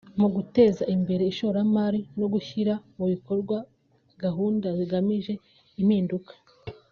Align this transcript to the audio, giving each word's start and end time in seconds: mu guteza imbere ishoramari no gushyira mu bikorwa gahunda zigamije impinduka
mu 0.19 0.27
guteza 0.35 0.83
imbere 0.95 1.23
ishoramari 1.31 1.99
no 2.19 2.27
gushyira 2.33 2.73
mu 2.97 3.05
bikorwa 3.11 3.57
gahunda 4.23 4.67
zigamije 4.77 5.33
impinduka 5.81 6.33